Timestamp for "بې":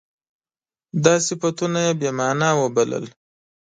1.99-2.09